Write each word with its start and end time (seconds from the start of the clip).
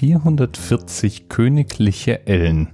440 0.00 1.28
königliche 1.28 2.26
Ellen, 2.26 2.68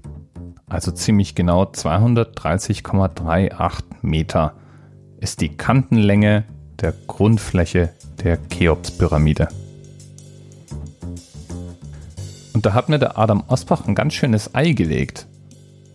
also 0.68 0.92
ziemlich 0.92 1.34
genau 1.34 1.64
230,38 1.64 3.82
Meter, 4.02 4.52
ist 5.18 5.40
die 5.40 5.48
Kantenlänge 5.48 6.44
der 6.80 6.94
Grundfläche 7.08 7.88
der 8.22 8.38
Cheops-Pyramide. 8.48 9.48
Und 12.52 12.64
da 12.64 12.74
hat 12.74 12.88
mir 12.88 13.00
der 13.00 13.18
Adam 13.18 13.42
Osbach 13.48 13.88
ein 13.88 13.96
ganz 13.96 14.14
schönes 14.14 14.54
Ei 14.54 14.70
gelegt, 14.70 15.26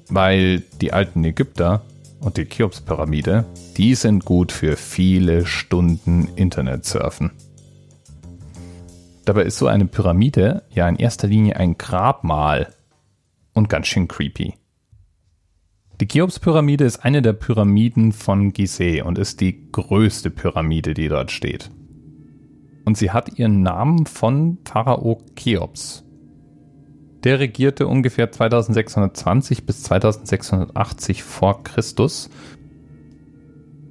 weil 0.10 0.64
die 0.82 0.92
alten 0.92 1.24
Ägypter 1.24 1.82
und 2.20 2.36
die 2.36 2.44
Cheops-Pyramide, 2.44 3.46
die 3.78 3.96
sind 3.96 4.26
gut 4.26 4.52
für 4.52 4.76
viele 4.76 5.46
Stunden 5.46 6.28
Internetsurfen. 6.36 7.32
Dabei 9.26 9.44
ist 9.44 9.58
so 9.58 9.68
eine 9.68 9.86
Pyramide 9.86 10.64
ja 10.72 10.88
in 10.90 10.96
erster 10.96 11.28
Linie 11.28 11.58
ein 11.58 11.78
Grabmal 11.78 12.74
und 13.54 13.70
ganz 13.70 13.88
schön 13.88 14.08
creepy. 14.08 14.56
Die 16.00 16.08
Cheops-Pyramide 16.08 16.84
ist 16.84 17.06
eine 17.06 17.22
der 17.22 17.34
Pyramiden 17.34 18.12
von 18.12 18.54
Gizeh 18.54 19.04
und 19.04 19.20
ist 19.20 19.40
die 19.40 19.72
größte 19.72 20.32
Pyramide, 20.32 20.96
die 20.96 21.08
dort 21.08 21.30
steht. 21.30 21.70
Und 22.86 22.98
sie 22.98 23.12
hat 23.12 23.38
ihren 23.38 23.62
Namen 23.62 24.08
von 24.08 24.58
Pharao 24.66 25.22
Cheops, 25.36 26.04
der 27.24 27.40
regierte 27.40 27.86
ungefähr 27.86 28.32
2620 28.32 29.68
bis 29.68 29.84
2680 29.84 31.22
vor 31.22 31.62
Christus. 31.62 32.32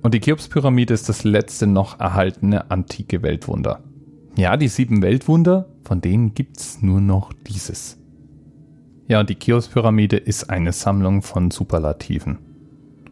Und 0.03 0.13
die 0.13 0.21
Cheops-Pyramide 0.21 0.93
ist 0.93 1.09
das 1.09 1.23
letzte 1.23 1.69
noch 1.69 2.01
erhaltene 2.01 2.73
antike 2.73 3.23
Weltwunder. 3.23 3.85
Ja, 4.37 4.57
die 4.57 4.69
sieben 4.69 5.03
Weltwunder, 5.03 5.67
von 5.85 6.01
denen 6.01 6.35
gibt's 6.35 6.83
nur 6.83 7.01
noch 7.01 7.33
dieses. 7.47 7.99
Ja, 9.09 9.25
die 9.25 9.35
Cheops-Pyramide 9.35 10.17
ist 10.17 10.51
eine 10.51 10.73
Sammlung 10.73 11.23
von 11.23 11.51
Superlativen. 11.51 12.39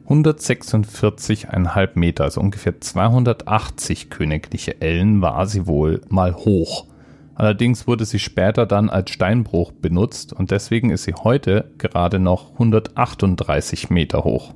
146,5 0.09 1.91
Meter, 1.95 2.25
also 2.25 2.41
ungefähr 2.41 2.81
280 2.81 4.09
königliche 4.09 4.81
Ellen 4.81 5.21
war 5.21 5.47
sie 5.47 5.67
wohl 5.67 6.01
mal 6.09 6.35
hoch. 6.35 6.87
Allerdings 7.35 7.87
wurde 7.87 8.05
sie 8.05 8.19
später 8.19 8.65
dann 8.65 8.89
als 8.91 9.11
Steinbruch 9.11 9.73
benutzt 9.73 10.33
und 10.33 10.51
deswegen 10.51 10.91
ist 10.91 11.05
sie 11.05 11.15
heute 11.15 11.71
gerade 11.79 12.19
noch 12.19 12.53
138 12.53 13.91
Meter 13.91 14.25
hoch. 14.25 14.55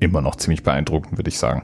Immer 0.00 0.22
noch 0.22 0.36
ziemlich 0.36 0.62
beeindruckend, 0.62 1.18
würde 1.18 1.28
ich 1.28 1.38
sagen. 1.38 1.62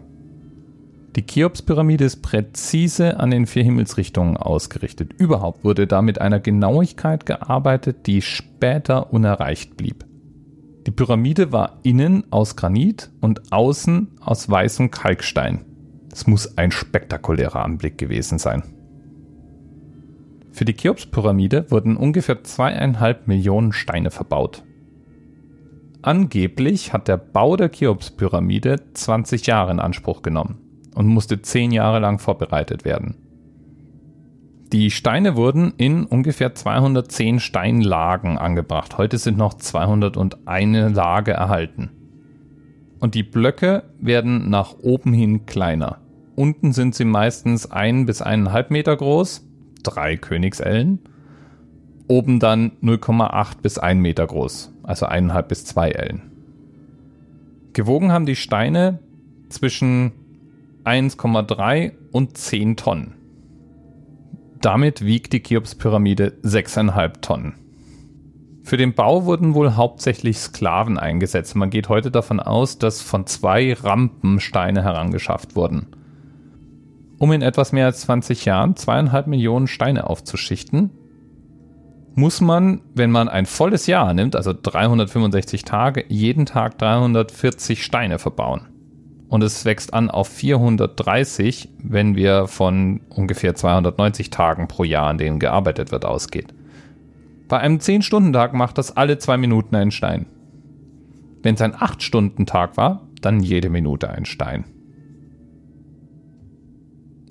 Die 1.17 1.25
Cheops-Pyramide 1.25 2.05
ist 2.05 2.21
präzise 2.21 3.19
an 3.19 3.31
den 3.31 3.47
vier 3.47 3.65
Himmelsrichtungen 3.65 4.37
ausgerichtet. 4.37 5.15
Überhaupt 5.15 5.65
wurde 5.65 5.87
da 5.87 6.03
mit 6.03 6.21
einer 6.21 6.41
Genauigkeit 6.41 7.25
gearbeitet, 7.25 8.07
die 8.07 8.21
später 8.21 9.15
unerreicht 9.15 9.79
blieb. 9.79 10.05
Die 10.87 10.91
Pyramide 10.91 11.53
war 11.53 11.79
innen 11.83 12.31
aus 12.31 12.55
Granit 12.55 13.11
und 13.23 13.51
außen 13.51 14.09
aus 14.21 14.49
weißem 14.51 14.91
Kalkstein. 14.91 15.65
Es 16.13 16.27
muss 16.27 16.59
ein 16.59 16.71
spektakulärer 16.71 17.65
Anblick 17.65 17.97
gewesen 17.97 18.39
sein. 18.39 18.63
Für 20.53 20.67
die 20.67 20.75
Cheops-Pyramide 20.75 21.71
wurden 21.71 21.97
ungefähr 21.97 22.45
zweieinhalb 22.45 23.27
Millionen 23.27 23.73
Steine 23.73 24.11
verbaut. 24.11 24.65
Angeblich 26.03 26.93
hat 26.93 27.09
der 27.09 27.17
Bau 27.17 27.57
der 27.57 27.71
Cheops-Pyramide 27.71 28.93
20 28.93 29.47
Jahre 29.47 29.73
in 29.73 29.81
Anspruch 29.81 30.21
genommen 30.21 30.66
und 30.97 31.07
musste 31.07 31.43
10 31.43 31.73
Jahre 31.73 32.01
lang 32.01 32.19
vorbereitet 32.19 32.85
werden. 32.85 33.17
Die 34.73 34.91
Steine 34.91 35.37
wurden 35.37 35.75
in 35.77 36.05
ungefähr 36.05 36.55
210 36.55 37.39
Steinlagen 37.39 38.39
angebracht. 38.39 38.99
Heute 38.99 39.19
sind 39.19 39.39
noch 39.39 39.55
201 39.55 40.97
Lage 40.97 41.33
erhalten. 41.33 41.91
Und 42.99 43.15
die 43.15 43.23
Blöcke 43.23 43.85
werden 44.01 44.51
nach 44.51 44.75
oben 44.83 45.13
hin 45.13 45.47
kleiner. 45.47 45.99
Unten 46.35 46.73
sind 46.73 46.95
sie 46.95 47.05
meistens 47.05 47.71
ein 47.71 48.07
bis 48.07 48.23
eineinhalb 48.23 48.71
Meter 48.71 48.97
groß 48.97 49.47
drei 49.83 50.17
Königsellen. 50.17 51.01
Oben 52.09 52.41
dann 52.41 52.73
0,8 52.83 53.61
bis 53.63 53.79
1 53.79 54.01
Meter 54.01 54.27
groß, 54.27 54.73
also 54.83 55.07
1,5 55.07 55.43
bis 55.43 55.65
2 55.67 55.91
Ellen. 55.91 56.23
Gewogen 57.73 58.13
haben 58.13 58.27
die 58.27 58.37
Steine 58.37 59.01
zwischen 59.49 60.13
1,3 60.87 61.93
und 62.13 62.39
10 62.39 62.77
Tonnen. 62.77 63.15
Damit 64.61 65.05
wiegt 65.05 65.33
die 65.33 65.43
Cheops-Pyramide 65.43 66.39
6,5 66.43 67.21
Tonnen. 67.21 67.55
Für 68.63 68.77
den 68.77 68.95
Bau 68.95 69.25
wurden 69.27 69.55
wohl 69.55 69.75
hauptsächlich 69.75 70.39
Sklaven 70.39 70.99
eingesetzt. 70.99 71.55
Man 71.55 71.71
geht 71.71 71.89
heute 71.89 72.11
davon 72.11 72.41
aus, 72.41 72.79
dass 72.79 73.03
von 73.03 73.27
zwei 73.27 73.75
Rampen 73.75 74.41
Steine 74.41 74.83
herangeschafft 74.83 75.55
wurden 75.55 75.89
um 77.19 77.33
in 77.33 77.43
etwas 77.43 77.73
mehr 77.73 77.87
als 77.87 78.01
20 78.03 78.45
Jahren 78.45 78.77
zweieinhalb 78.77 79.27
Millionen 79.27 79.67
Steine 79.67 80.09
aufzuschichten, 80.09 80.91
muss 82.15 82.41
man, 82.41 82.81
wenn 82.95 83.11
man 83.11 83.29
ein 83.29 83.47
volles 83.47 83.87
Jahr 83.87 84.15
nimmt, 84.15 84.37
also 84.37 84.55
365 84.61 85.65
Tage, 85.65 86.05
jeden 86.09 86.47
Tag 86.47 86.79
340 86.79 87.85
Steine 87.85 88.19
verbauen. 88.19 88.69
Und 89.29 89.43
es 89.43 89.65
wächst 89.65 89.93
an 89.93 90.11
auf 90.11 90.29
430, 90.29 91.69
wenn 91.83 92.15
wir 92.15 92.47
von 92.47 93.01
ungefähr 93.09 93.55
290 93.55 94.31
Tagen 94.31 94.69
pro 94.69 94.85
Jahr, 94.85 95.09
an 95.09 95.19
denen 95.19 95.41
gearbeitet 95.41 95.91
wird, 95.91 96.05
ausgeht. 96.05 96.55
Bei 97.49 97.59
einem 97.59 97.79
10-Stunden-Tag 97.79 98.55
macht 98.55 98.79
das 98.79 98.97
alle 98.97 99.19
zwei 99.19 99.37
Minuten 99.37 99.75
einen 99.75 99.91
Stein. 99.91 100.27
Wenn 101.43 101.55
es 101.55 101.61
ein 101.61 101.75
8-Stunden-Tag 101.75 102.77
war, 102.77 103.09
dann 103.21 103.41
jede 103.41 103.69
Minute 103.69 104.11
ein 104.11 104.25
Stein. 104.25 104.65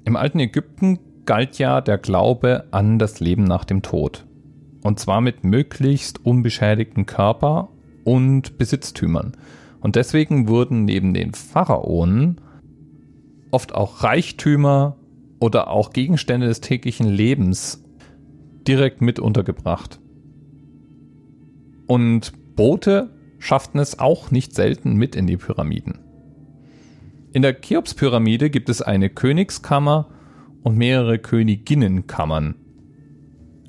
Im 0.05 0.15
alten 0.15 0.39
Ägypten 0.39 0.99
galt 1.25 1.57
ja 1.57 1.81
der 1.81 1.97
Glaube 1.97 2.65
an 2.71 2.99
das 2.99 3.19
Leben 3.19 3.43
nach 3.43 3.65
dem 3.65 3.81
Tod. 3.81 4.25
Und 4.83 4.99
zwar 4.99 5.19
mit 5.19 5.43
möglichst 5.43 6.23
unbeschädigten 6.23 7.05
Körper 7.05 7.69
und 8.03 8.57
Besitztümern. 8.57 9.33
Und 9.85 9.95
deswegen 9.95 10.47
wurden 10.47 10.85
neben 10.85 11.13
den 11.13 11.35
Pharaonen 11.35 12.41
oft 13.51 13.75
auch 13.75 14.01
Reichtümer 14.01 14.97
oder 15.39 15.69
auch 15.69 15.91
Gegenstände 15.91 16.47
des 16.47 16.59
täglichen 16.59 17.07
Lebens 17.07 17.83
direkt 18.67 19.03
mit 19.03 19.19
untergebracht. 19.19 19.99
Und 21.85 22.33
Boote 22.55 23.11
schafften 23.37 23.77
es 23.77 23.99
auch 23.99 24.31
nicht 24.31 24.55
selten 24.55 24.95
mit 24.95 25.15
in 25.15 25.27
die 25.27 25.37
Pyramiden. 25.37 25.99
In 27.31 27.43
der 27.43 27.53
Cheops-Pyramide 27.53 28.49
gibt 28.49 28.69
es 28.69 28.81
eine 28.81 29.11
Königskammer 29.11 30.09
und 30.63 30.79
mehrere 30.79 31.19
Königinnenkammern. 31.19 32.55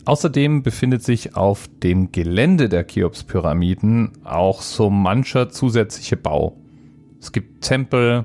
Außerdem 0.07 0.63
befindet 0.63 1.03
sich 1.03 1.35
auf 1.35 1.69
dem 1.83 2.13
Gelände 2.13 2.69
der 2.69 2.87
Cheops-Pyramiden 2.87 4.13
auch 4.23 4.63
so 4.63 4.89
mancher 4.89 5.51
zusätzliche 5.51 6.17
Bau. 6.17 6.57
Es 7.21 7.33
gibt 7.33 7.65
Tempel 7.65 8.25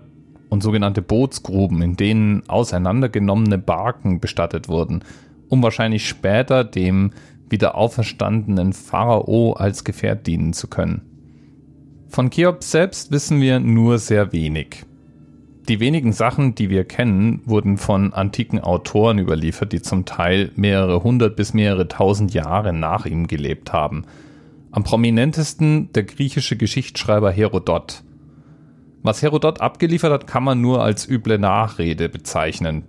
und 0.49 0.61
sogenannte 0.61 1.01
Bootsgruben, 1.01 1.81
in 1.81 1.97
denen 1.97 2.47
auseinandergenommene 2.47 3.57
Barken 3.57 4.19
bestattet 4.19 4.69
wurden, 4.69 5.03
um 5.49 5.63
wahrscheinlich 5.63 6.07
später 6.07 6.63
dem 6.63 7.13
wieder 7.49 7.73
auferstandenen 7.73 8.73
Pharao 8.73 9.53
als 9.53 9.83
Gefährt 9.83 10.27
dienen 10.27 10.53
zu 10.53 10.67
können. 10.67 11.01
Von 12.09 12.29
Cheops 12.29 12.69
selbst 12.69 13.11
wissen 13.11 13.41
wir 13.41 13.59
nur 13.59 13.97
sehr 13.97 14.31
wenig. 14.33 14.85
Die 15.67 15.79
wenigen 15.79 16.11
Sachen, 16.11 16.55
die 16.55 16.69
wir 16.69 16.85
kennen, 16.85 17.41
wurden 17.45 17.77
von 17.77 18.13
antiken 18.13 18.59
Autoren 18.59 19.19
überliefert, 19.19 19.71
die 19.71 19.81
zum 19.81 20.05
Teil 20.05 20.51
mehrere 20.55 21.03
hundert 21.03 21.35
bis 21.35 21.53
mehrere 21.53 21.87
tausend 21.87 22.33
Jahre 22.33 22.73
nach 22.73 23.05
ihm 23.05 23.27
gelebt 23.27 23.71
haben. 23.71 24.05
Am 24.71 24.83
prominentesten 24.83 25.93
der 25.93 26.03
griechische 26.03 26.57
Geschichtsschreiber 26.57 27.31
Herodot. 27.31 28.03
Was 29.03 29.21
Herodot 29.21 29.61
abgeliefert 29.61 30.11
hat, 30.11 30.27
kann 30.27 30.43
man 30.43 30.61
nur 30.61 30.83
als 30.83 31.07
üble 31.07 31.37
Nachrede 31.37 32.09
bezeichnen. 32.09 32.83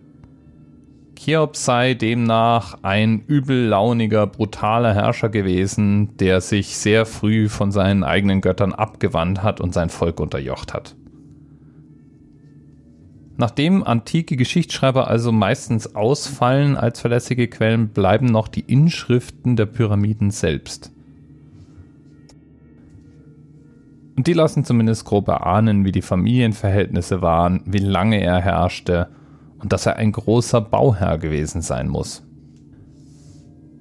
Cheops 1.15 1.65
sei 1.65 1.95
demnach 1.95 2.79
ein 2.83 3.23
übellauniger, 3.27 4.27
brutaler 4.27 4.95
Herrscher 4.95 5.29
gewesen, 5.29 6.17
der 6.17 6.41
sich 6.41 6.77
sehr 6.79 7.07
früh 7.07 7.49
von 7.49 7.71
seinen 7.71 8.03
eigenen 8.03 8.41
Göttern 8.41 8.73
abgewandt 8.73 9.43
hat 9.43 9.61
und 9.61 9.75
sein 9.75 9.89
Volk 9.89 10.21
unterjocht 10.21 10.75
hat. 10.75 10.97
Nachdem 13.37 13.83
antike 13.83 14.37
Geschichtsschreiber 14.37 15.09
also 15.09 15.33
meistens 15.33 15.95
ausfallen 15.95 16.77
als 16.77 17.01
verlässliche 17.01 17.49
Quellen, 17.49 17.89
bleiben 17.89 18.27
noch 18.27 18.49
die 18.49 18.61
Inschriften 18.61 19.57
der 19.57 19.67
Pyramiden 19.67 20.31
selbst. 20.31 20.93
Und 24.17 24.27
die 24.27 24.35
lassen 24.35 24.65
zumindest 24.65 25.07
grob 25.07 25.29
erahnen, 25.29 25.85
wie 25.85 25.93
die 25.93 26.03
Familienverhältnisse 26.03 27.23
waren, 27.23 27.63
wie 27.65 27.79
lange 27.79 28.21
er 28.21 28.41
herrschte 28.41 29.09
und 29.59 29.73
dass 29.73 29.87
er 29.87 29.97
ein 29.97 30.13
großer 30.13 30.61
Bauherr 30.61 31.19
gewesen 31.19 31.63
sein 31.63 31.89
muss. 31.89 32.23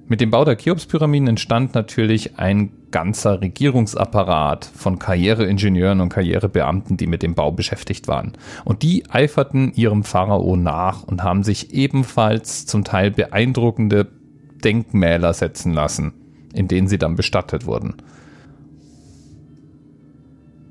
Mit 0.08 0.20
dem 0.20 0.30
Bau 0.30 0.44
der 0.44 0.56
Cheops-Pyramiden 0.56 1.28
entstand 1.28 1.74
natürlich 1.74 2.38
ein 2.38 2.72
ganzer 2.90 3.40
Regierungsapparat 3.40 4.64
von 4.64 4.98
Karriereingenieuren 4.98 6.00
und 6.00 6.10
Karrierebeamten, 6.10 6.96
die 6.96 7.06
mit 7.06 7.22
dem 7.22 7.34
Bau 7.34 7.52
beschäftigt 7.52 8.08
waren. 8.08 8.32
Und 8.64 8.82
die 8.82 9.08
eiferten 9.08 9.72
ihrem 9.74 10.04
Pharao 10.04 10.56
nach 10.56 11.02
und 11.04 11.22
haben 11.22 11.42
sich 11.42 11.72
ebenfalls 11.72 12.66
zum 12.66 12.84
Teil 12.84 13.10
beeindruckende 13.10 14.08
Denkmäler 14.62 15.32
setzen 15.32 15.72
lassen, 15.72 16.12
in 16.52 16.68
denen 16.68 16.88
sie 16.88 16.98
dann 16.98 17.16
bestattet 17.16 17.66
wurden. 17.66 17.94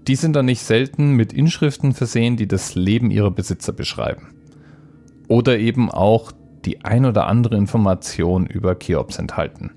Die 0.07 0.15
sind 0.15 0.35
dann 0.35 0.45
nicht 0.45 0.61
selten 0.61 1.13
mit 1.13 1.33
Inschriften 1.33 1.93
versehen, 1.93 2.35
die 2.35 2.47
das 2.47 2.75
Leben 2.75 3.11
ihrer 3.11 3.31
Besitzer 3.31 3.71
beschreiben. 3.71 4.27
Oder 5.27 5.59
eben 5.59 5.89
auch 5.89 6.31
die 6.65 6.83
ein 6.83 7.05
oder 7.05 7.27
andere 7.27 7.57
Information 7.57 8.45
über 8.45 8.75
Cheops 8.75 9.17
enthalten. 9.17 9.71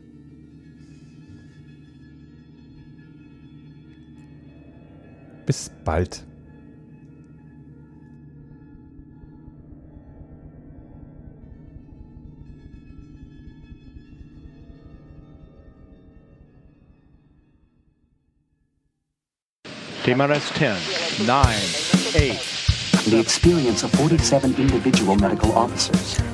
Bis 5.46 5.70
bald. 5.84 6.24
TMRS 20.04 20.52
10, 20.52 20.76
9, 21.26 21.46
8. 22.14 22.54
The 23.06 23.18
experience 23.18 23.84
of 23.84 23.90
47 23.92 24.58
individual 24.58 25.16
medical 25.16 25.52
officers. 25.52 26.33